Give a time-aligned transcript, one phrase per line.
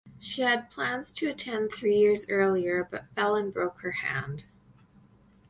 [0.19, 4.45] She had plans to attend three years earlier but fell and broke her hand.